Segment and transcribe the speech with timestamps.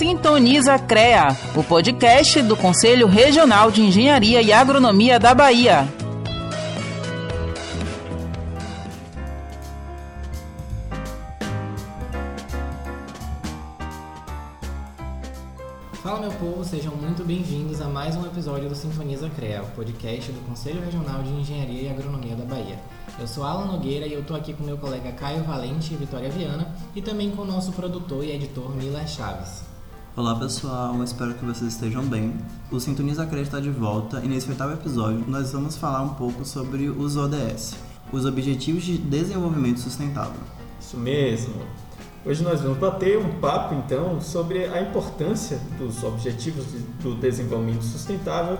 [0.00, 5.86] Sintoniza CREA, o podcast do Conselho Regional de Engenharia e Agronomia da Bahia.
[16.02, 20.32] Fala meu povo, sejam muito bem-vindos a mais um episódio do Sintoniza CREA, o podcast
[20.32, 22.78] do Conselho Regional de Engenharia e Agronomia da Bahia.
[23.18, 26.30] Eu sou Alan Nogueira e eu tô aqui com meu colega Caio Valente e Vitória
[26.30, 29.68] Viana e também com o nosso produtor e editor Miller Chaves.
[30.16, 32.34] Olá pessoal, espero que vocês estejam bem.
[32.68, 36.44] O Sintoniza CREA está de volta e nesse oitavo episódio nós vamos falar um pouco
[36.44, 37.76] sobre os ODS,
[38.12, 40.40] os Objetivos de Desenvolvimento Sustentável.
[40.80, 41.54] Isso mesmo.
[42.26, 46.64] Hoje nós vamos bater um papo então sobre a importância dos Objetivos
[47.00, 48.58] do Desenvolvimento Sustentável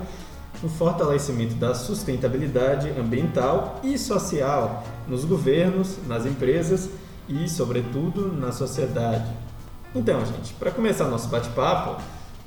[0.63, 6.89] no fortalecimento da sustentabilidade ambiental e social nos governos, nas empresas
[7.29, 9.50] e, sobretudo, na sociedade.
[9.95, 12.01] Então, gente, para começar nosso bate-papo,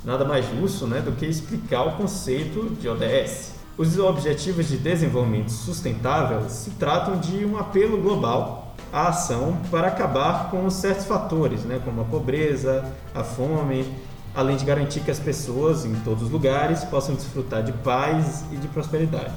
[0.03, 3.53] nada mais justo né, do que explicar o conceito de ODS.
[3.77, 10.49] Os Objetivos de Desenvolvimento Sustentável se tratam de um apelo global à ação para acabar
[10.52, 13.94] com certos fatores, né, como a pobreza, a fome,
[14.33, 18.55] além de garantir que as pessoas em todos os lugares possam desfrutar de paz e
[18.55, 19.33] de prosperidade.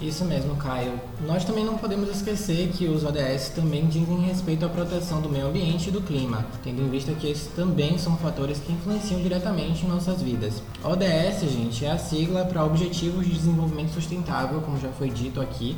[0.00, 1.00] Isso mesmo, Caio.
[1.26, 5.46] Nós também não podemos esquecer que os ODS também dizem respeito à proteção do meio
[5.46, 9.84] ambiente e do clima, tendo em vista que esses também são fatores que influenciam diretamente
[9.84, 10.62] em nossas vidas.
[10.82, 15.76] ODS, gente, é a sigla para Objetivos de Desenvolvimento Sustentável, como já foi dito aqui,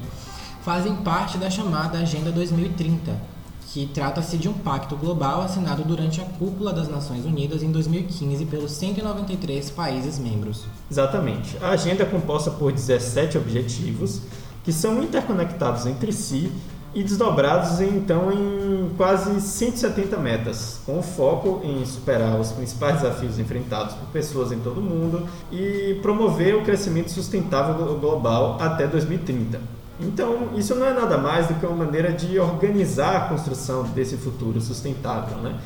[0.62, 3.35] fazem parte da chamada Agenda 2030,
[3.72, 8.46] que trata-se de um pacto global assinado durante a cúpula das Nações Unidas em 2015
[8.46, 10.64] pelos 193 países membros.
[10.90, 11.56] Exatamente.
[11.62, 14.22] A agenda é composta por 17 objetivos
[14.64, 16.50] que são interconectados entre si
[16.94, 23.94] e desdobrados então em quase 170 metas, com foco em superar os principais desafios enfrentados
[23.94, 29.75] por pessoas em todo o mundo e promover o crescimento sustentável global até 2030.
[29.98, 34.16] Então, isso não é nada mais do que uma maneira de organizar a construção desse
[34.16, 35.58] futuro sustentável, né?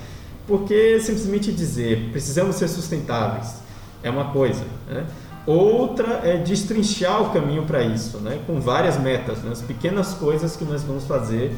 [0.47, 3.57] Porque simplesmente dizer precisamos ser sustentáveis
[4.03, 5.07] é uma coisa, né?
[5.47, 8.41] Outra é destrinchar o caminho para isso, né?
[8.47, 9.51] Com várias metas, né?
[9.51, 11.53] as pequenas coisas que nós vamos fazer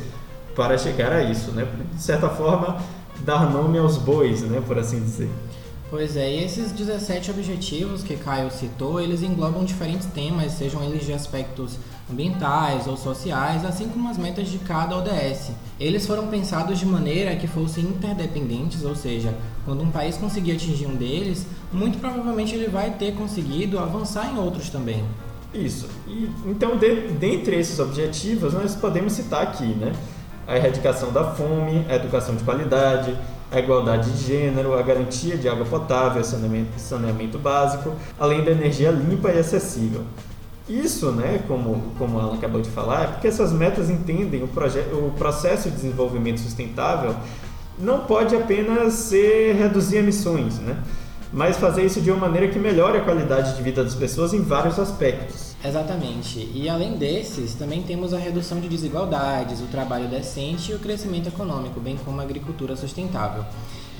[0.54, 1.66] para chegar a isso, né?
[1.94, 2.78] De certa forma,
[3.20, 4.62] dar nome aos bois, né?
[4.66, 5.30] Por assim dizer.
[5.90, 11.04] Pois é, e esses 17 objetivos que Caio citou, eles englobam diferentes temas, sejam eles
[11.04, 11.76] de aspectos
[12.10, 15.52] ambientais ou sociais, assim como as metas de cada ODS.
[15.78, 20.86] Eles foram pensados de maneira que fossem interdependentes, ou seja, quando um país conseguir atingir
[20.86, 25.04] um deles, muito provavelmente ele vai ter conseguido avançar em outros também.
[25.54, 25.88] Isso.
[26.06, 29.92] E, então, de, dentre esses objetivos, nós podemos citar aqui, né?
[30.46, 33.16] A erradicação da fome, a educação de qualidade,
[33.50, 38.90] a igualdade de gênero, a garantia de água potável, saneamento, saneamento básico, além da energia
[38.90, 40.04] limpa e acessível.
[40.68, 45.10] Isso, né, como, como ela acabou de falar, é porque essas metas entendem o, o
[45.12, 47.14] processo de desenvolvimento sustentável
[47.78, 50.76] não pode apenas ser reduzir emissões, né?
[51.32, 54.42] mas fazer isso de uma maneira que melhore a qualidade de vida das pessoas em
[54.42, 55.56] vários aspectos.
[55.64, 56.50] Exatamente.
[56.54, 61.28] E além desses, também temos a redução de desigualdades, o trabalho decente e o crescimento
[61.28, 63.44] econômico, bem como a agricultura sustentável.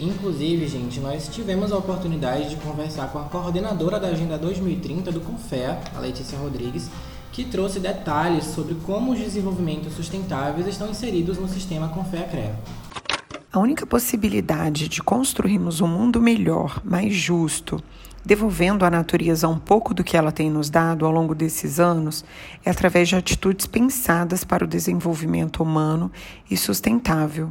[0.00, 5.20] Inclusive, gente, nós tivemos a oportunidade de conversar com a coordenadora da Agenda 2030 do
[5.20, 6.91] Confea, a Letícia Rodrigues,
[7.30, 12.54] que trouxe detalhes sobre como os desenvolvimentos sustentáveis estão inseridos no sistema Confea-CREA.
[13.52, 17.82] A única possibilidade de construirmos um mundo melhor, mais justo,
[18.25, 22.25] devolvendo à natureza um pouco do que ela tem nos dado ao longo desses anos,
[22.64, 26.10] é através de atitudes pensadas para o desenvolvimento humano
[26.50, 27.50] e sustentável.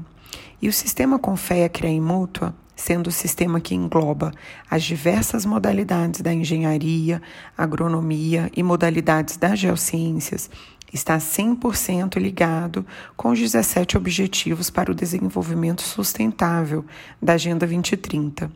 [0.61, 4.31] E o sistema Confea CREA Mútua, sendo o sistema que engloba
[4.69, 7.21] as diversas modalidades da engenharia,
[7.57, 10.49] agronomia e modalidades das geociências,
[10.93, 12.85] está 100% ligado
[13.15, 16.85] com os 17 Objetivos para o Desenvolvimento Sustentável
[17.21, 18.51] da Agenda 2030.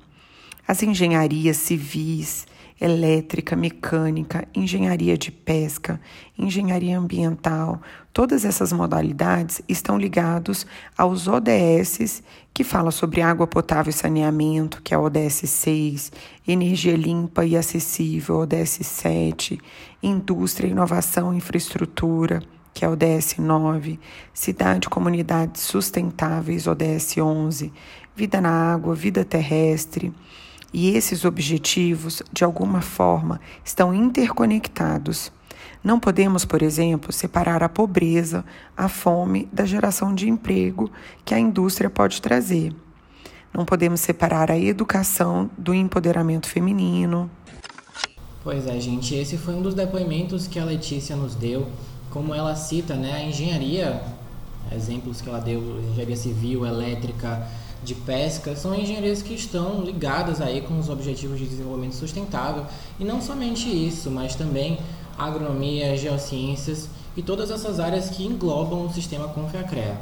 [0.68, 2.48] As engenharias civis,
[2.80, 6.00] elétrica, mecânica, engenharia de pesca,
[6.38, 7.82] engenharia ambiental,
[8.12, 10.66] todas essas modalidades estão ligados
[10.98, 12.22] aos ODS,
[12.54, 16.12] que fala sobre água potável e saneamento, que é o ODS 6,
[16.48, 19.60] energia limpa e acessível, ODS 7,
[20.04, 22.42] indústria, inovação e infraestrutura,
[22.74, 23.98] que é o ODS 9,
[24.34, 27.72] cidade e comunidades sustentáveis, ODS 11,
[28.14, 30.14] vida na água, vida terrestre,
[30.76, 35.32] e esses objetivos, de alguma forma, estão interconectados.
[35.82, 38.44] Não podemos, por exemplo, separar a pobreza,
[38.76, 40.92] a fome da geração de emprego
[41.24, 42.76] que a indústria pode trazer.
[43.54, 47.32] Não podemos separar a educação do empoderamento feminino.
[48.44, 51.70] Pois é, gente, esse foi um dos depoimentos que a Letícia nos deu,
[52.10, 54.04] como ela cita, né, a engenharia,
[54.76, 57.48] exemplos que ela deu, engenharia civil, elétrica,
[57.86, 62.66] de pesca, são engenharias que estão ligadas aí com os objetivos de desenvolvimento sustentável,
[63.00, 64.80] e não somente isso, mas também
[65.18, 69.98] agronomia, geociências e todas essas áreas que englobam o sistema Confiacrea.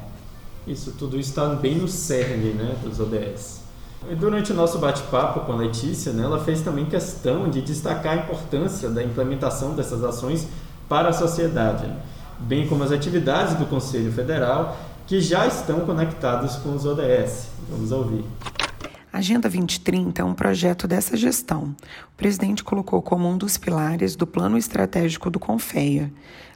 [0.65, 3.61] Isso tudo está bem no cerne né, dos ODS.
[4.09, 8.13] E durante o nosso bate-papo com a Letícia, né, ela fez também questão de destacar
[8.13, 10.47] a importância da implementação dessas ações
[10.89, 11.85] para a sociedade,
[12.39, 14.77] bem como as atividades do Conselho Federal
[15.07, 17.47] que já estão conectadas com os ODS.
[17.69, 18.25] Vamos ouvir.
[19.11, 21.75] Agenda 2030 é um projeto dessa gestão.
[22.13, 26.11] O presidente colocou como um dos pilares do plano estratégico do Confeia.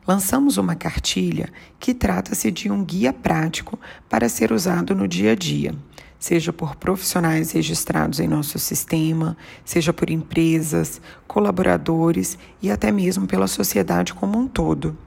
[0.08, 1.50] Lançamos uma cartilha
[1.80, 3.80] que trata-se de um guia prático
[4.10, 5.76] para ser usado no dia a dia,
[6.18, 13.48] seja por profissionais registrados em nosso sistema, seja por empresas, colaboradores e até mesmo pela
[13.48, 14.98] sociedade como um todo.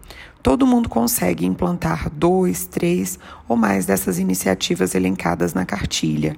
[0.42, 6.34] Todo mundo consegue implantar dois, três ou mais dessas iniciativas elencadas na cartilha.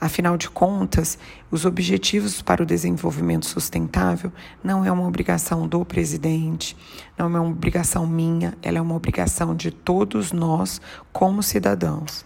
[0.00, 1.18] Afinal de contas,
[1.50, 4.32] os Objetivos para o Desenvolvimento Sustentável
[4.64, 6.74] não é uma obrigação do presidente,
[7.16, 10.80] não é uma obrigação minha, ela é uma obrigação de todos nós
[11.12, 12.24] como cidadãos.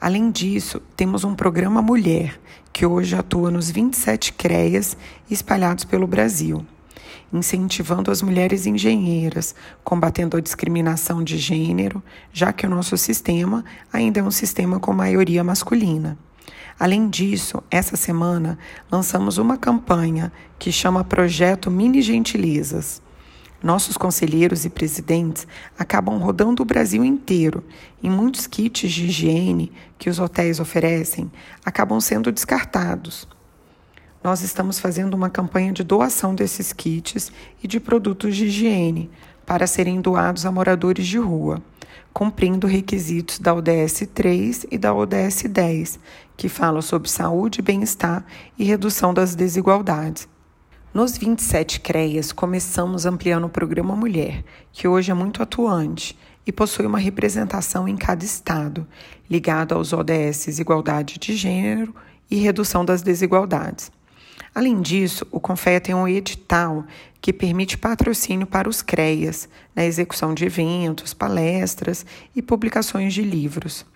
[0.00, 2.40] Além disso, temos um programa Mulher,
[2.72, 4.96] que hoje atua nos 27 CREAs
[5.30, 6.66] espalhados pelo Brasil
[7.32, 14.20] incentivando as mulheres engenheiras, combatendo a discriminação de gênero, já que o nosso sistema ainda
[14.20, 16.18] é um sistema com maioria masculina.
[16.78, 18.58] Além disso, essa semana
[18.90, 23.00] lançamos uma campanha que chama Projeto Mini Gentilezas.
[23.62, 25.46] Nossos conselheiros e presidentes
[25.78, 27.62] acabam rodando o Brasil inteiro
[28.02, 31.30] e muitos kits de higiene que os hotéis oferecem
[31.64, 33.28] acabam sendo descartados
[34.22, 37.32] nós estamos fazendo uma campanha de doação desses kits
[37.62, 39.10] e de produtos de higiene
[39.44, 41.60] para serem doados a moradores de rua,
[42.12, 45.98] cumprindo requisitos da ODS 3 e da ODS 10,
[46.36, 48.24] que falam sobre saúde, bem-estar
[48.58, 50.28] e redução das desigualdades.
[50.94, 56.16] Nos 27 CREAs, começamos ampliando o programa Mulher, que hoje é muito atuante
[56.46, 58.86] e possui uma representação em cada estado,
[59.28, 61.94] ligado aos ODS Igualdade de Gênero
[62.30, 63.90] e Redução das Desigualdades.
[64.54, 66.84] Além disso, o Confeia tem um edital
[67.20, 73.86] que permite patrocínio para os CREAS na execução de eventos, palestras e publicações de livros.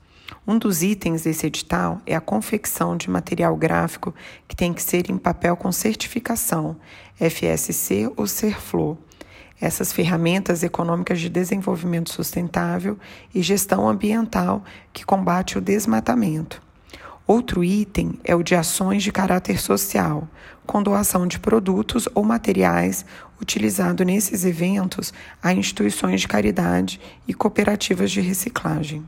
[0.46, 4.14] Um dos itens desse edital é a confecção de material gráfico
[4.48, 6.76] que tem que ser em papel com certificação,
[7.16, 8.98] FSC ou Serflo.
[9.60, 12.98] Essas ferramentas econômicas de desenvolvimento sustentável
[13.34, 14.62] e gestão ambiental
[14.92, 16.65] que combate o desmatamento.
[17.26, 20.28] Outro item é o de ações de caráter social,
[20.64, 23.04] com doação de produtos ou materiais
[23.42, 25.12] utilizado nesses eventos
[25.42, 29.04] a instituições de caridade e cooperativas de reciclagem.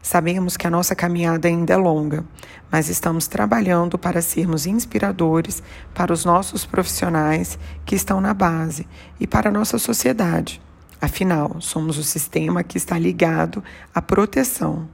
[0.00, 2.24] Sabemos que a nossa caminhada ainda é longa,
[2.70, 5.62] mas estamos trabalhando para sermos inspiradores
[5.92, 8.86] para os nossos profissionais que estão na base
[9.18, 10.62] e para a nossa sociedade.
[11.00, 14.88] Afinal, somos o sistema que está ligado à proteção.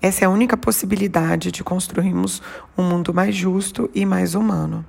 [0.00, 2.42] Essa é a única possibilidade de construirmos
[2.76, 4.84] um mundo mais justo e mais humano.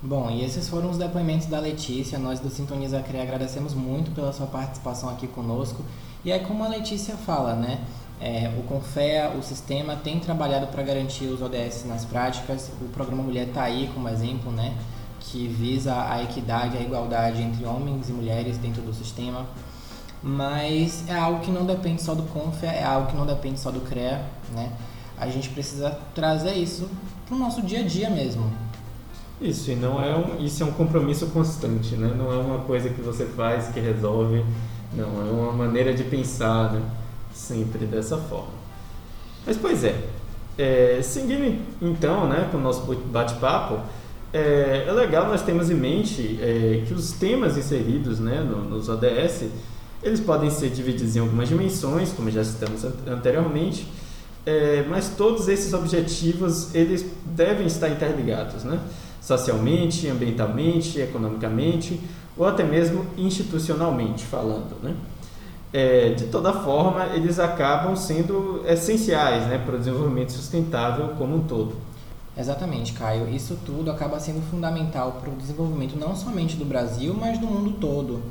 [0.00, 2.18] Bom, e esses foram os depoimentos da Letícia.
[2.18, 5.84] Nós do Sintoniza CRE agradecemos muito pela sua participação aqui conosco.
[6.24, 7.80] E é como a Letícia fala, né?
[8.20, 12.70] É, o Confea, o sistema, tem trabalhado para garantir os ODS nas práticas.
[12.80, 14.72] O programa Mulher está aí como exemplo, né?
[15.20, 19.46] Que visa a equidade, a igualdade entre homens e mulheres dentro do sistema
[20.22, 23.70] mas é algo que não depende só do Confia, é algo que não depende só
[23.70, 24.22] do CREA,
[24.52, 24.72] né?
[25.16, 26.88] A gente precisa trazer isso
[27.26, 28.50] para o nosso dia a dia mesmo.
[29.40, 32.12] Isso, e não é um, isso é um compromisso constante, né?
[32.16, 34.44] Não é uma coisa que você faz que resolve,
[34.92, 36.82] não, é uma maneira de pensar, né?
[37.32, 38.58] Sempre dessa forma.
[39.46, 39.94] Mas, pois é,
[40.58, 43.80] é seguindo então, né, com o nosso bate-papo,
[44.32, 48.88] é, é, legal nós temos em mente é, que os temas inseridos né, no, nos
[48.88, 49.44] ODS
[50.02, 53.86] eles podem ser divididos em algumas dimensões, como já citamos anteriormente,
[54.46, 58.80] é, mas todos esses objetivos eles devem estar interligados, né?
[59.20, 62.00] socialmente, ambientalmente, economicamente
[62.36, 64.76] ou até mesmo institucionalmente falando.
[64.82, 64.94] Né?
[65.72, 71.40] É, de toda forma, eles acabam sendo essenciais né, para o desenvolvimento sustentável como um
[71.40, 71.74] todo.
[72.36, 73.28] Exatamente, Caio.
[73.28, 77.72] Isso tudo acaba sendo fundamental para o desenvolvimento não somente do Brasil, mas do mundo
[77.80, 78.22] todo.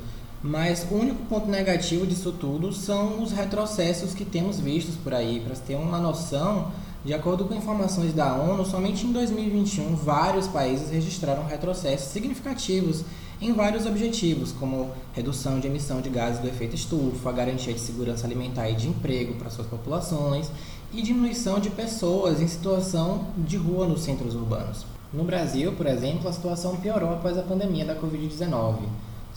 [0.48, 5.42] Mas o único ponto negativo disso tudo são os retrocessos que temos vistos por aí.
[5.42, 6.72] Para ter uma noção,
[7.08, 13.04] De acordo com informações da ONU, somente em 2021 vários países registraram retrocessos significativos
[13.40, 18.28] em vários objetivos, como redução de emissão de gases do efeito estufa, garantia de segurança
[18.28, 20.52] alimentar e de emprego para suas populações
[20.92, 24.86] e diminuição de pessoas em situação de rua nos centros urbanos.
[25.14, 28.80] No Brasil, por exemplo, a situação piorou após a pandemia da Covid-19.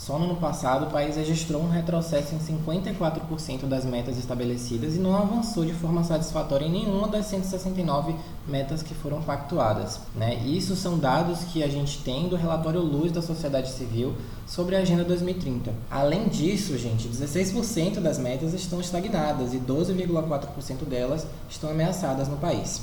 [0.01, 4.99] Só no ano passado, o país registrou um retrocesso em 54% das metas estabelecidas e
[4.99, 8.17] não avançou de forma satisfatória em nenhuma das 169
[8.49, 10.01] metas que foram pactuadas.
[10.17, 10.37] Né?
[10.37, 14.15] Isso são dados que a gente tem do relatório Luz da Sociedade Civil
[14.47, 15.71] sobre a Agenda 2030.
[15.91, 22.81] Além disso, gente, 16% das metas estão estagnadas e 12,4% delas estão ameaçadas no país.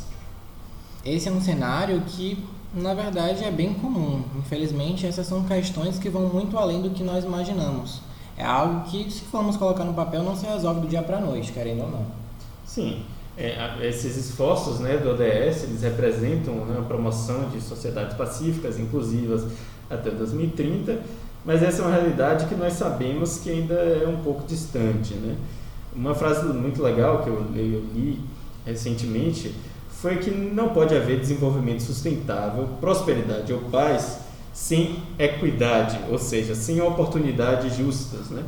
[1.03, 4.24] Esse é um cenário que na verdade é bem comum.
[4.38, 8.01] Infelizmente, essas são questões que vão muito além do que nós imaginamos.
[8.38, 11.21] É algo que, se formos colocar no papel, não se resolve do dia para a
[11.21, 12.05] noite, querendo ou não.
[12.65, 13.01] Sim,
[13.38, 19.45] é, esses esforços né, do ODS eles representam né, a promoção de sociedades pacíficas, inclusivas
[19.89, 21.00] até 2030,
[21.45, 25.13] mas essa é uma realidade que nós sabemos que ainda é um pouco distante.
[25.13, 25.36] Né?
[25.95, 28.19] Uma frase muito legal que eu, eu li
[28.65, 29.53] recentemente
[30.01, 34.20] foi que não pode haver desenvolvimento sustentável, prosperidade ou paz
[34.54, 38.30] sem equidade, ou seja, sem oportunidades justas.
[38.30, 38.44] Né?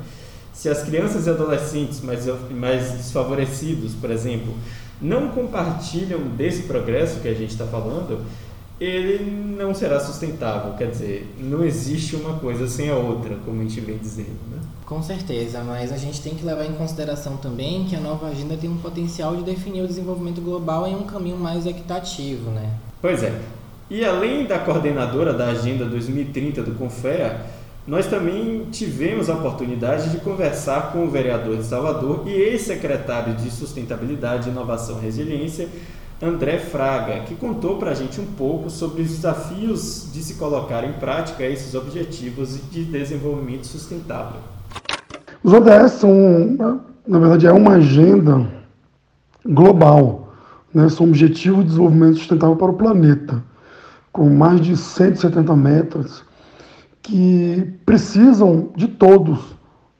[0.53, 4.53] Se as crianças e adolescentes mais, mais desfavorecidos, por exemplo,
[5.01, 8.25] não compartilham desse progresso que a gente está falando,
[8.79, 10.73] ele não será sustentável.
[10.73, 14.39] Quer dizer, não existe uma coisa sem a outra, como a gente vem dizendo.
[14.49, 14.59] Né?
[14.85, 18.57] Com certeza, mas a gente tem que levar em consideração também que a nova agenda
[18.57, 22.71] tem um potencial de definir o desenvolvimento global em um caminho mais equitativo, né?
[23.01, 23.39] Pois é.
[23.89, 27.45] E além da coordenadora da Agenda 2030 do Confea,
[27.87, 33.49] nós também tivemos a oportunidade de conversar com o vereador de Salvador e ex-secretário de
[33.49, 35.67] Sustentabilidade, Inovação e Resiliência,
[36.21, 40.83] André Fraga, que contou para a gente um pouco sobre os desafios de se colocar
[40.83, 44.41] em prática esses objetivos de desenvolvimento sustentável.
[45.41, 48.45] Os ODS são, na verdade, é uma agenda
[49.45, 50.33] global,
[50.73, 50.89] né?
[50.89, 53.41] são objetivos de desenvolvimento sustentável para o planeta,
[54.11, 56.21] com mais de 170 metas
[57.01, 59.39] que precisam de todos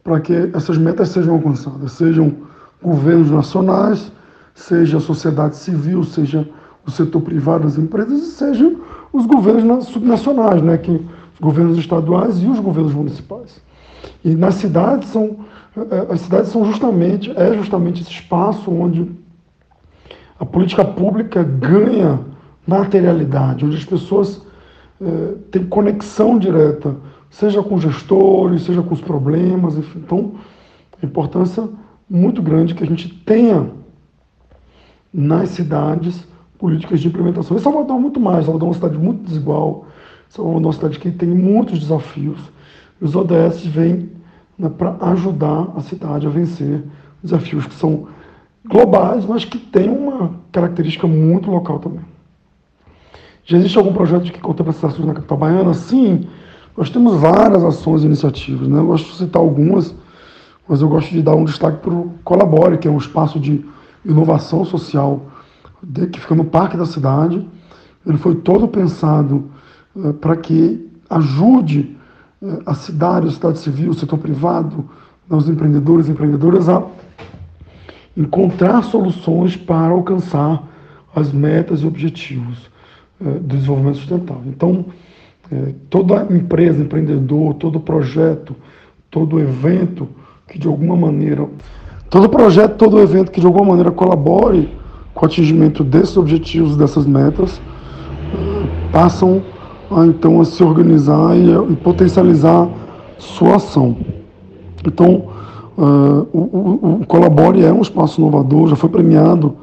[0.04, 2.36] para que essas metas sejam alcançadas, sejam
[2.82, 4.12] governos nacionais,
[4.60, 6.48] seja a sociedade civil, seja
[6.86, 8.78] o setor privado, as empresas, e sejam
[9.12, 13.62] os governos subnacionais, né, que os governos estaduais e os governos municipais.
[14.24, 15.38] E nas cidades são
[15.78, 19.10] eh, as cidades são justamente é justamente esse espaço onde
[20.40, 22.20] a política pública ganha
[22.66, 24.42] materialidade, onde as pessoas
[25.02, 26.96] é, têm conexão direta,
[27.30, 30.00] seja com gestores, seja com os problemas, enfim.
[30.00, 30.34] Então,
[31.02, 31.68] a importância
[32.10, 33.70] muito grande que a gente tenha
[35.14, 37.58] nas cidades políticas de implementação.
[37.58, 39.88] E Salvador muito mais, Salvador é uma cidade muito desigual,
[40.30, 42.40] Salvador é uma cidade que tem muitos desafios.
[43.02, 44.10] E os ODS vêm
[44.58, 46.84] né, para ajudar a cidade a vencer
[47.24, 48.08] desafios que são
[48.66, 52.02] globais, mas que têm uma característica muito local também.
[53.46, 55.74] Já existe algum projeto que contempla essas ações na capital baiana?
[55.74, 56.28] Sim,
[56.78, 58.68] nós temos várias ações e iniciativas.
[58.68, 58.78] Né?
[58.78, 59.96] Eu gosto de citar algumas,
[60.68, 63.66] mas eu gosto de dar um destaque para o Colabore, que é um espaço de
[64.06, 65.26] inovação social
[66.12, 67.48] que fica no Parque da Cidade.
[68.06, 69.50] Ele foi todo pensado
[69.96, 71.98] uh, para que ajude
[72.42, 74.90] uh, a cidade, a cidade civil, o setor privado,
[75.30, 76.84] os empreendedores e empreendedoras a
[78.18, 80.64] encontrar soluções para alcançar
[81.16, 82.70] as metas e objetivos
[83.20, 84.44] uh, do desenvolvimento sustentável.
[84.48, 84.86] Então,
[85.90, 88.56] toda empresa, empreendedor, todo projeto,
[89.10, 90.08] todo evento
[90.48, 91.50] que de alguma maneira
[92.10, 94.70] Todo projeto, todo evento que de alguma maneira colabore
[95.14, 97.62] com o atingimento desses objetivos, dessas metas,
[98.92, 99.44] passam
[99.92, 102.68] a, então a se organizar e, a, e potencializar
[103.18, 103.98] sua ação.
[104.86, 105.30] Então,
[105.78, 109.56] uh, o, o, o, Colabore é um espaço inovador, já foi premiado,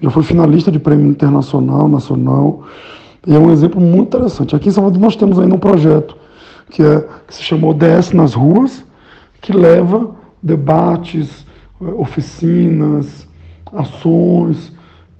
[0.00, 2.62] já foi finalista de prêmio internacional, nacional,
[3.26, 4.54] e é um exemplo muito interessante.
[4.54, 6.16] Aqui em Salvador nós temos ainda um projeto
[6.70, 8.84] que, é, que se chama ODS nas Ruas,
[9.40, 10.10] que leva
[10.42, 11.44] debates,
[11.98, 13.26] oficinas,
[13.72, 14.72] ações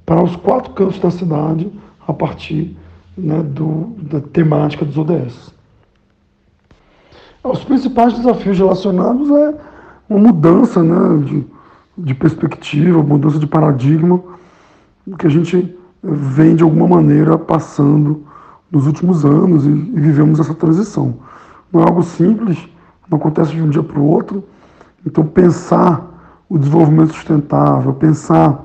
[0.05, 1.71] para os quatro cantos da cidade
[2.07, 2.77] a partir
[3.17, 5.53] né, do, da temática dos ODS.
[7.43, 9.55] Os principais desafios relacionados é
[10.09, 11.45] uma mudança né, de,
[11.99, 14.23] de perspectiva, mudança de paradigma
[15.19, 18.25] que a gente vem de alguma maneira passando
[18.71, 21.17] nos últimos anos e, e vivemos essa transição.
[21.73, 22.59] Não é algo simples,
[23.11, 24.45] não acontece de um dia para o outro.
[25.05, 26.12] Então pensar
[26.53, 28.63] o desenvolvimento sustentável, pensar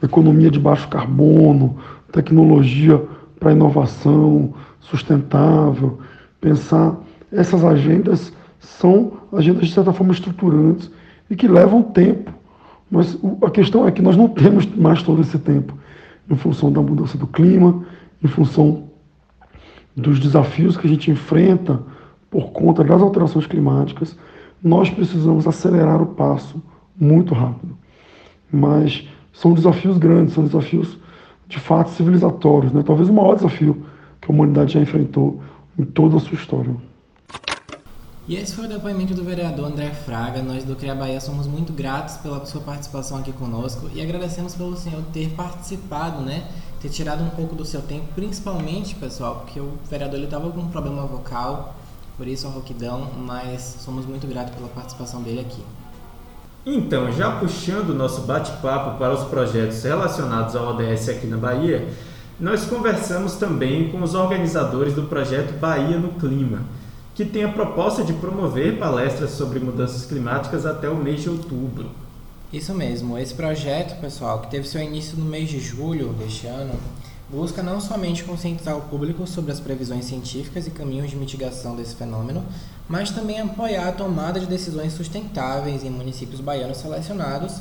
[0.00, 1.78] economia de baixo carbono,
[2.12, 3.04] tecnologia
[3.40, 5.98] para inovação sustentável,
[6.40, 6.96] pensar
[7.32, 10.88] essas agendas são agendas de certa forma estruturantes
[11.28, 12.32] e que levam tempo.
[12.88, 15.76] Mas a questão é que nós não temos mais todo esse tempo
[16.30, 17.84] em função da mudança do clima,
[18.22, 18.84] em função
[19.96, 21.82] dos desafios que a gente enfrenta
[22.30, 24.16] por conta das alterações climáticas,
[24.62, 26.62] nós precisamos acelerar o passo
[26.98, 27.76] muito rápido.
[28.52, 30.98] Mas são desafios grandes, são desafios
[31.48, 32.82] de fato civilizatórios, né?
[32.84, 33.84] talvez o maior desafio
[34.20, 35.42] que a humanidade já enfrentou
[35.78, 36.74] em toda a sua história.
[38.28, 40.40] E esse foi o depoimento do vereador André Fraga.
[40.40, 44.76] Nós do CREA Bahia somos muito gratos pela sua participação aqui conosco e agradecemos pelo
[44.76, 46.46] senhor ter participado, né?
[46.80, 50.68] Ter tirado um pouco do seu tempo, principalmente, pessoal, porque o vereador estava com um
[50.68, 51.74] problema vocal,
[52.16, 55.62] por isso a rouquidão, mas somos muito gratos pela participação dele aqui.
[56.64, 61.88] Então, já puxando o nosso bate-papo para os projetos relacionados ao ODS aqui na Bahia,
[62.38, 66.60] nós conversamos também com os organizadores do projeto Bahia no Clima,
[67.14, 71.90] que tem a proposta de promover palestras sobre mudanças climáticas até o mês de outubro.
[72.52, 76.74] Isso mesmo, esse projeto, pessoal, que teve seu início no mês de julho deste ano,
[77.30, 81.94] busca não somente conscientizar o público sobre as previsões científicas e caminhos de mitigação desse
[81.94, 82.44] fenômeno,
[82.88, 87.60] mas também apoiar a tomada de decisões sustentáveis em municípios baianos selecionados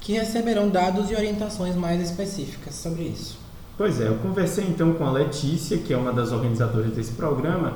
[0.00, 3.38] que receberão dados e orientações mais específicas sobre isso.
[3.76, 7.74] Pois é, eu conversei então com a Letícia, que é uma das organizadoras desse programa,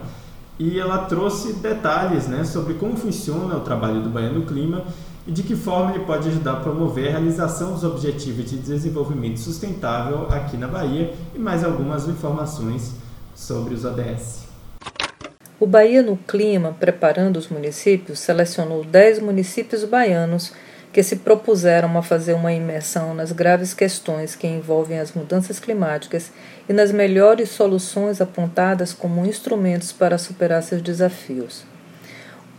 [0.58, 4.84] e ela trouxe detalhes né, sobre como funciona o trabalho do Baiano Clima
[5.26, 9.38] e de que forma ele pode ajudar a promover a realização dos Objetivos de Desenvolvimento
[9.38, 12.92] Sustentável aqui na Bahia e mais algumas informações
[13.34, 14.44] sobre os ODS.
[15.58, 20.52] O Bahia no Clima, preparando os municípios, selecionou 10 municípios baianos
[20.92, 26.30] que se propuseram a fazer uma imersão nas graves questões que envolvem as mudanças climáticas
[26.68, 31.64] e nas melhores soluções apontadas como instrumentos para superar seus desafios.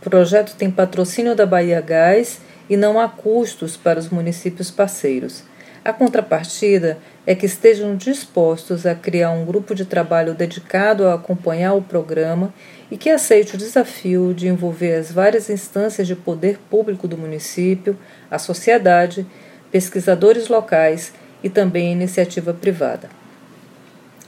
[0.02, 5.44] O projeto tem patrocínio da Bahia Gás e não há custos para os municípios parceiros.
[5.84, 11.74] A contrapartida é que estejam dispostos a criar um grupo de trabalho dedicado a acompanhar
[11.74, 12.52] o programa
[12.90, 17.96] e que aceite o desafio de envolver as várias instâncias de poder público do município,
[18.28, 19.24] a sociedade,
[19.70, 23.08] pesquisadores locais e também iniciativa privada.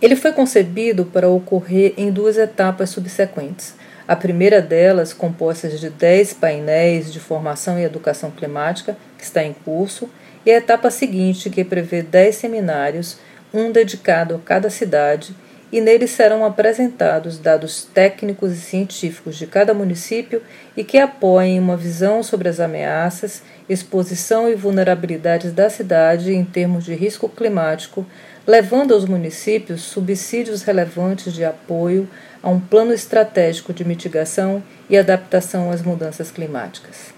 [0.01, 3.75] Ele foi concebido para ocorrer em duas etapas subsequentes.
[4.09, 9.53] A primeira delas, composta de 10 painéis de formação e educação climática, que está em
[9.53, 10.09] curso,
[10.47, 13.19] e a etapa seguinte, que prevê 10 seminários,
[13.53, 15.37] um dedicado a cada cidade,
[15.71, 20.43] e neles serão apresentados dados técnicos e científicos de cada município
[20.75, 26.87] e que apoiem uma visão sobre as ameaças, exposição e vulnerabilidades da cidade em termos
[26.87, 28.07] de risco climático,
[28.47, 32.09] levando aos municípios subsídios relevantes de apoio
[32.43, 37.13] a um plano estratégico de mitigação e adaptação às mudanças climáticas.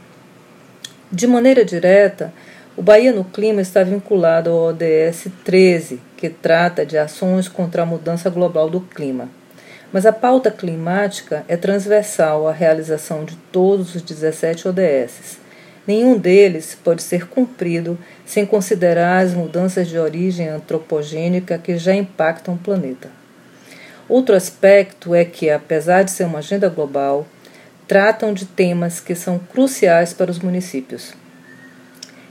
[1.12, 2.33] De maneira direta,
[2.76, 7.87] o Bahia no Clima está vinculado ao ODS 13, que trata de ações contra a
[7.87, 9.28] mudança global do clima.
[9.92, 15.38] Mas a pauta climática é transversal à realização de todos os 17 ODSs.
[15.87, 22.54] Nenhum deles pode ser cumprido sem considerar as mudanças de origem antropogênica que já impactam
[22.54, 23.19] o planeta.
[24.11, 27.25] Outro aspecto é que, apesar de ser uma agenda global,
[27.87, 31.14] tratam de temas que são cruciais para os municípios.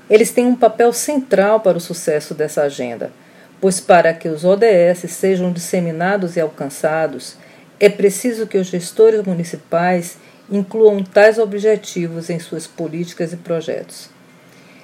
[0.09, 3.13] Eles têm um papel central para o sucesso dessa agenda,
[3.61, 7.37] pois para que os ODS sejam disseminados e alcançados,
[7.79, 10.17] é preciso que os gestores municipais
[10.51, 14.09] incluam tais objetivos em suas políticas e projetos.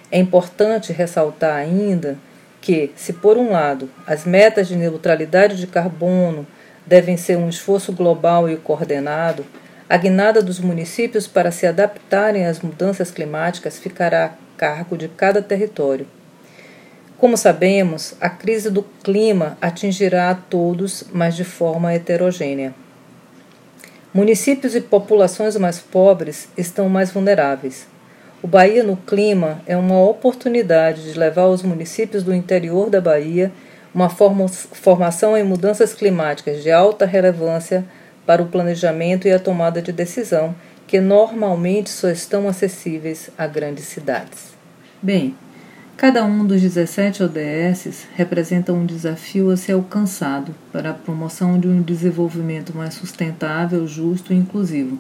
[0.10, 2.18] É importante ressaltar ainda
[2.62, 6.48] que, se por um lado as metas de neutralidade de carbono
[6.86, 9.46] devem ser um esforço global e coordenado,
[9.90, 15.42] a guinada dos municípios para se adaptarem às mudanças climáticas ficará a cargo de cada
[15.42, 16.08] território.
[17.18, 22.74] Como sabemos, a crise do clima atingirá a todos, mas de forma heterogênea.
[24.14, 27.88] Municípios e populações mais pobres estão mais vulneráveis.
[28.42, 33.52] O Bahia no Clima é uma oportunidade de levar os municípios do interior da Bahia
[33.96, 37.86] uma formação em mudanças climáticas de alta relevância
[38.26, 40.54] para o planejamento e a tomada de decisão,
[40.86, 44.54] que normalmente só estão acessíveis a grandes cidades.
[45.02, 45.34] Bem,
[45.96, 51.70] cada um dos 17 ODS representa um desafio a ser alcançado para a promoção de
[51.70, 55.00] um desenvolvimento mais sustentável, justo e inclusivo.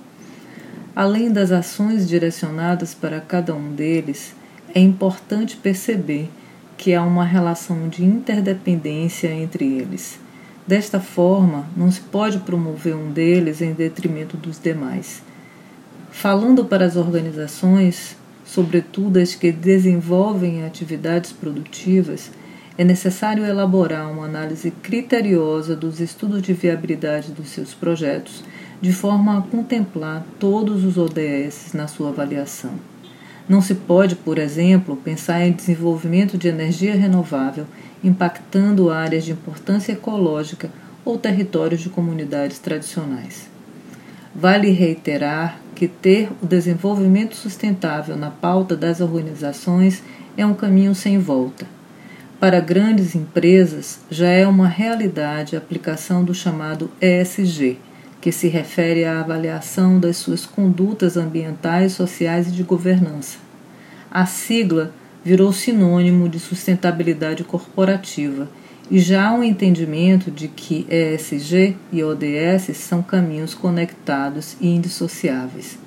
[0.96, 4.34] Além das ações direcionadas para cada um deles,
[4.74, 6.30] é importante perceber
[6.78, 10.20] que há uma relação de interdependência entre eles.
[10.68, 15.22] Desta forma, não se pode promover um deles em detrimento dos demais.
[16.12, 22.32] Falando para as organizações, sobretudo as que desenvolvem atividades produtivas,
[22.78, 28.44] é necessário elaborar uma análise criteriosa dos estudos de viabilidade dos seus projetos,
[28.82, 32.95] de forma a contemplar todos os ODS na sua avaliação.
[33.48, 37.66] Não se pode, por exemplo, pensar em desenvolvimento de energia renovável
[38.04, 40.70] impactando áreas de importância ecológica
[41.04, 43.48] ou territórios de comunidades tradicionais.
[44.34, 50.04] Vale reiterar que ter o desenvolvimento sustentável na pauta das organizações
[50.36, 51.66] é um caminho sem volta.
[52.40, 57.80] Para grandes empresas, já é uma realidade a aplicação do chamado ESG,
[58.26, 63.38] que se refere à avaliação das suas condutas ambientais, sociais e de governança.
[64.10, 64.92] A sigla
[65.24, 68.50] virou sinônimo de sustentabilidade corporativa
[68.90, 75.78] e já há um entendimento de que ESG e ODS são caminhos conectados e indissociáveis.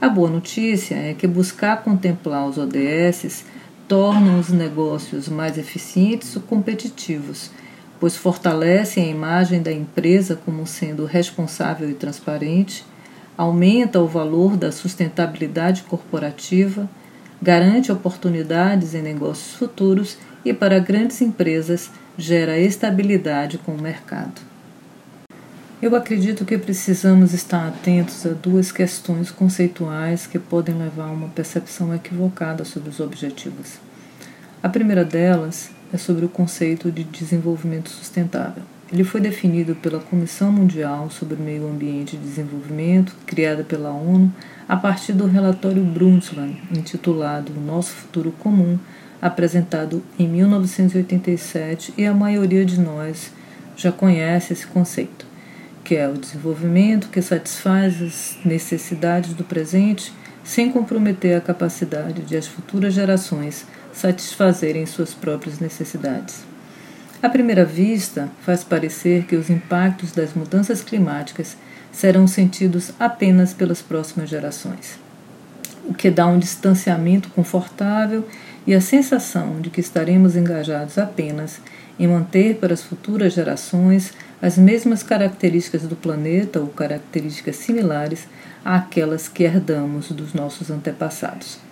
[0.00, 3.46] A boa notícia é que buscar contemplar os ODS
[3.88, 7.50] torna os negócios mais eficientes e competitivos
[8.04, 12.84] pois fortalece a imagem da empresa como sendo responsável e transparente,
[13.34, 16.86] aumenta o valor da sustentabilidade corporativa,
[17.40, 24.38] garante oportunidades em negócios futuros e, para grandes empresas, gera estabilidade com o mercado.
[25.80, 31.28] Eu acredito que precisamos estar atentos a duas questões conceituais que podem levar a uma
[31.28, 33.78] percepção equivocada sobre os objetivos.
[34.62, 38.64] A primeira delas é sobre o conceito de desenvolvimento sustentável.
[38.92, 44.32] Ele foi definido pela Comissão Mundial sobre o Meio Ambiente e Desenvolvimento, criada pela ONU,
[44.68, 48.76] a partir do relatório Brundtland, intitulado Nosso Futuro Comum,
[49.22, 53.30] apresentado em 1987, e a maioria de nós
[53.76, 55.24] já conhece esse conceito,
[55.84, 62.36] que é o desenvolvimento que satisfaz as necessidades do presente sem comprometer a capacidade de
[62.36, 66.42] as futuras gerações satisfazerem suas próprias necessidades.
[67.22, 71.56] À primeira vista, faz parecer que os impactos das mudanças climáticas
[71.90, 74.98] serão sentidos apenas pelas próximas gerações,
[75.86, 78.28] o que dá um distanciamento confortável
[78.66, 81.60] e a sensação de que estaremos engajados apenas
[81.98, 88.26] em manter para as futuras gerações as mesmas características do planeta ou características similares
[88.64, 91.63] àquelas que herdamos dos nossos antepassados.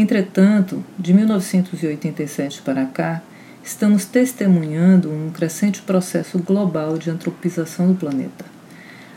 [0.00, 3.20] Entretanto, de 1987 para cá,
[3.62, 8.46] estamos testemunhando um crescente processo global de antropização do planeta.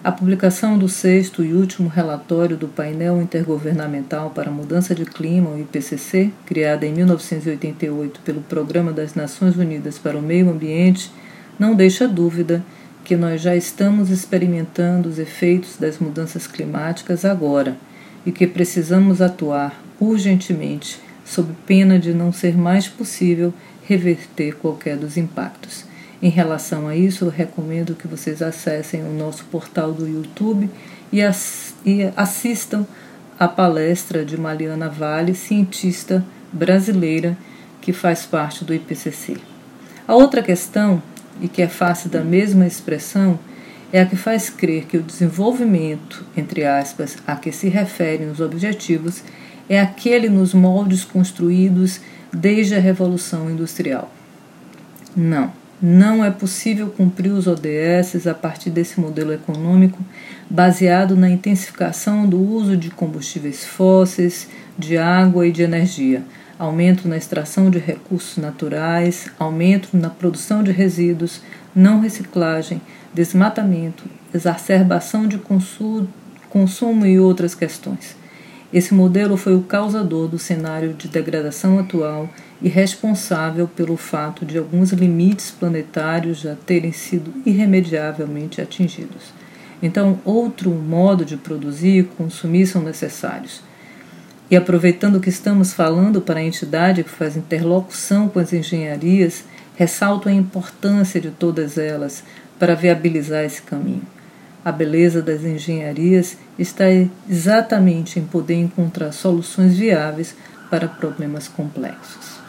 [0.04, 5.52] A publicação do sexto e último relatório do Painel Intergovernamental para a Mudança de Clima,
[5.52, 11.10] o IPCC, criada em 1988 pelo Programa das Nações Unidas para o Meio Ambiente,
[11.58, 12.62] não deixa dúvida
[13.06, 17.78] que nós já estamos experimentando os efeitos das mudanças climáticas agora
[18.26, 23.54] e que precisamos atuar urgentemente, sob pena de não ser mais possível
[23.88, 25.86] reverter qualquer dos impactos.
[26.22, 30.70] Em relação a isso, eu recomendo que vocês acessem o nosso portal do YouTube
[31.12, 31.74] e, ass
[32.16, 32.86] assistam
[33.38, 37.38] a palestra de Mariana Vale, cientista brasileira
[37.82, 39.38] que faz parte do IPCC.
[40.08, 41.04] A outra questão,
[41.42, 43.38] e que é face da mesma expressão,
[43.92, 48.40] é a que faz crer que o desenvolvimento, entre aspas, a que se referem os
[48.40, 49.24] objetivos,
[49.70, 52.00] é aquele nos moldes construídos
[52.32, 54.12] desde a Revolução Industrial.
[55.16, 60.00] Não, não é possível cumprir os ODS a partir desse modelo econômico
[60.50, 64.48] baseado na intensificação do uso de combustíveis fósseis,
[64.78, 66.24] de água e de energia,
[66.58, 71.42] aumento na extração de recursos naturais, aumento na produção de resíduos,
[71.76, 72.82] não reciclagem,
[73.14, 76.08] desmatamento, exacerbação de consumo,
[76.50, 78.23] consumo e outras questões.
[78.74, 82.28] Esse modelo foi o causador do cenário de degradação atual
[82.60, 89.32] e responsável pelo fato de alguns limites planetários já terem sido irremediavelmente atingidos.
[89.80, 93.62] Então, outro modo de produzir e consumir são necessários.
[94.50, 99.44] E aproveitando que estamos falando para a entidade que faz interlocução com as engenharias,
[99.76, 102.24] ressalto a importância de todas elas
[102.58, 104.02] para viabilizar esse caminho.
[104.66, 106.86] A beleza das engenharias está
[107.30, 110.36] exatamente em poder encontrar soluções viáveis
[110.70, 112.40] para problemas complexos.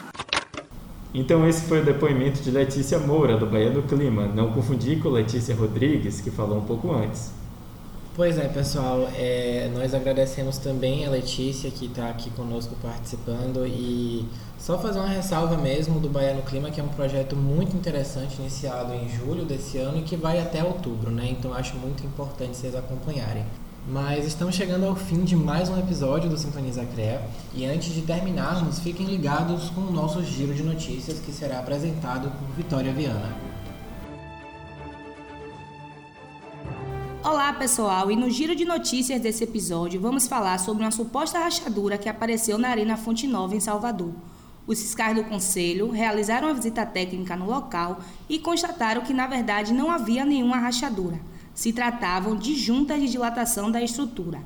[1.13, 4.27] Então esse foi o depoimento de Letícia Moura, do Bahia do Clima.
[4.27, 7.31] Não confundir com Letícia Rodrigues, que falou um pouco antes.
[8.15, 14.25] Pois é, pessoal, é, nós agradecemos também a Letícia que está aqui conosco participando e
[14.57, 18.39] só fazer uma ressalva mesmo do Bahia no Clima, que é um projeto muito interessante,
[18.39, 21.27] iniciado em julho desse ano e que vai até outubro, né?
[21.29, 23.43] Então acho muito importante vocês acompanharem.
[23.85, 27.21] Mas estamos chegando ao fim de mais um episódio do Sintoniza CREA
[27.53, 32.31] e antes de terminarmos, fiquem ligados com o nosso giro de notícias que será apresentado
[32.39, 33.44] por Vitória Viana.
[37.27, 41.97] Olá pessoal, e no giro de notícias desse episódio vamos falar sobre uma suposta rachadura
[41.97, 44.13] que apareceu na Arena Fonte Nova em Salvador.
[44.67, 49.73] Os fiscais do Conselho realizaram uma visita técnica no local e constataram que na verdade
[49.73, 51.19] não havia nenhuma rachadura.
[51.55, 54.39] Se tratavam de juntas de dilatação da estrutura.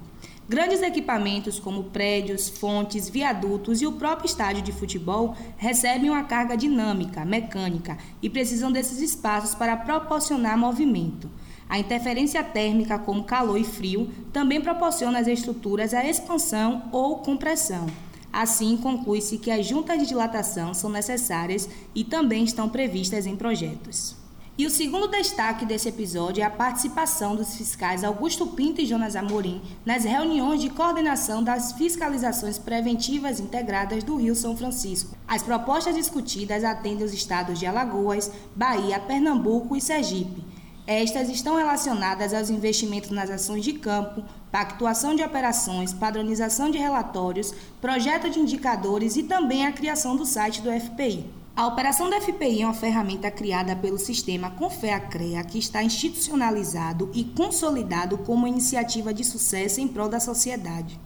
[0.48, 6.56] Grandes equipamentos como prédios, fontes, viadutos e o próprio estádio de futebol recebem uma carga
[6.56, 11.30] dinâmica, mecânica e precisam desses espaços para proporcionar movimento.
[11.70, 17.86] A interferência térmica, como calor e frio, também proporciona às estruturas a expansão ou compressão.
[18.34, 24.16] Assim, conclui-se que as juntas de dilatação são necessárias e também estão previstas em projetos.
[24.58, 29.16] E o segundo destaque desse episódio é a participação dos fiscais Augusto Pinto e Jonas
[29.16, 35.16] Amorim nas reuniões de coordenação das fiscalizações preventivas integradas do Rio São Francisco.
[35.28, 40.49] As propostas discutidas atendem os estados de Alagoas, Bahia, Pernambuco e Sergipe
[40.92, 47.54] estas estão relacionadas aos investimentos nas ações de campo, pactuação de operações, padronização de relatórios,
[47.80, 51.26] projeto de indicadores e também a criação do site do FPI.
[51.56, 57.24] A operação da FPI é uma ferramenta criada pelo sistema Confea-CREA que está institucionalizado e
[57.24, 61.00] consolidado como iniciativa de sucesso em prol da sociedade.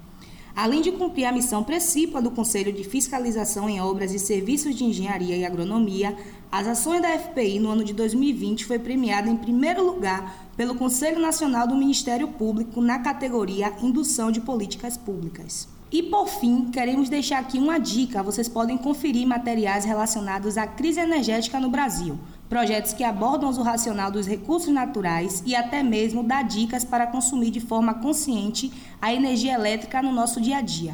[0.55, 4.83] Além de cumprir a missão principal do Conselho de Fiscalização em Obras e Serviços de
[4.83, 6.15] Engenharia e Agronomia,
[6.51, 11.19] as ações da FPI no ano de 2020 foi premiada em primeiro lugar pelo Conselho
[11.19, 15.67] Nacional do Ministério Público na categoria Indução de Políticas Públicas.
[15.91, 20.99] E por fim, queremos deixar aqui uma dica: vocês podem conferir materiais relacionados à crise
[20.99, 22.19] energética no Brasil,
[22.53, 27.49] projetos que abordam o racional dos recursos naturais e até mesmo dar dicas para consumir
[27.49, 30.93] de forma consciente a energia elétrica no nosso dia a dia.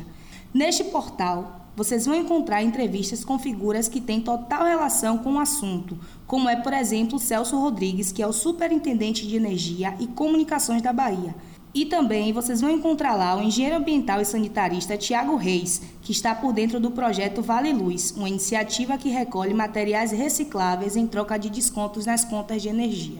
[0.53, 5.97] Neste portal, vocês vão encontrar entrevistas com figuras que têm total relação com o assunto,
[6.25, 10.93] como é, por exemplo, Celso Rodrigues, que é o superintendente de energia e comunicações da
[10.93, 11.35] Bahia.
[11.73, 16.33] E também vocês vão encontrar lá o engenheiro ambiental e sanitarista Tiago Reis, que está
[16.33, 21.49] por dentro do projeto Vale Luz, uma iniciativa que recolhe materiais recicláveis em troca de
[21.49, 23.19] descontos nas contas de energia.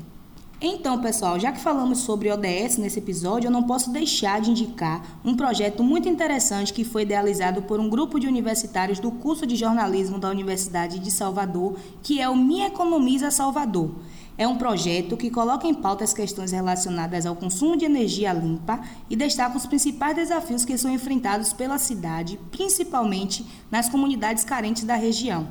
[0.62, 5.22] Então, pessoal, já que falamos sobre ODS nesse episódio, eu não posso deixar de indicar
[5.24, 9.56] um projeto muito interessante que foi idealizado por um grupo de universitários do curso de
[9.56, 13.92] jornalismo da Universidade de Salvador, que é o Me Economiza Salvador.
[14.40, 18.80] É um projeto que coloca em pauta as questões relacionadas ao consumo de energia limpa
[19.10, 24.96] e destaca os principais desafios que são enfrentados pela cidade, principalmente nas comunidades carentes da
[24.96, 25.50] região.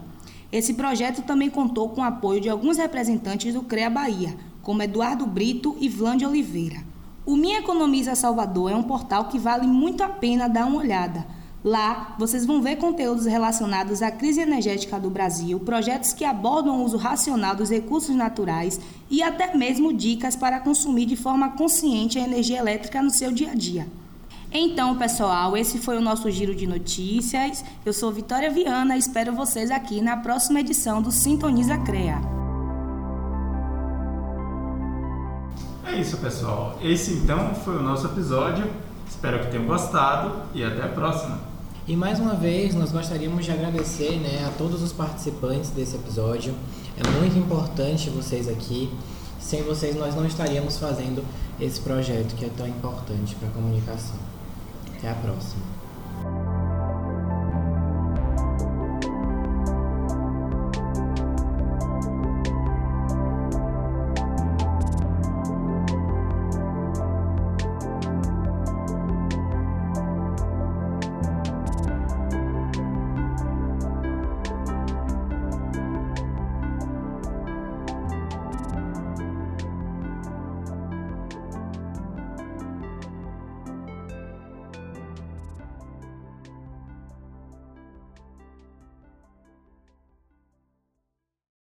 [0.50, 5.26] Esse projeto também contou com o apoio de alguns representantes do CREA Bahia, como Eduardo
[5.26, 6.82] Brito e Vlan de Oliveira.
[7.26, 11.26] O Minha Economiza Salvador é um portal que vale muito a pena dar uma olhada.
[11.64, 16.84] Lá, vocês vão ver conteúdos relacionados à crise energética do Brasil, projetos que abordam o
[16.84, 22.22] uso racional dos recursos naturais e até mesmo dicas para consumir de forma consciente a
[22.22, 23.88] energia elétrica no seu dia a dia.
[24.52, 27.64] Então, pessoal, esse foi o nosso giro de notícias.
[27.84, 32.20] Eu sou Vitória Viana e espero vocês aqui na próxima edição do Sintoniza CREA.
[35.84, 36.78] É isso, pessoal.
[36.80, 38.70] Esse então foi o nosso episódio.
[39.08, 41.40] Espero que tenham gostado e até a próxima.
[41.86, 46.54] E mais uma vez, nós gostaríamos de agradecer né, a todos os participantes desse episódio.
[46.96, 48.92] É muito importante vocês aqui.
[49.40, 51.24] Sem vocês, nós não estaríamos fazendo
[51.58, 54.16] esse projeto que é tão importante para a comunicação.
[54.98, 55.77] Até a próxima.